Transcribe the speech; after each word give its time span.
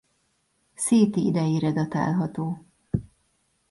Széthi 0.75 1.19
idejére 1.25 1.71
datálható. 1.71 2.65